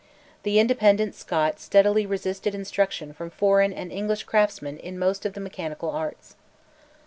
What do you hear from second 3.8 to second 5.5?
English craftsmen in most of the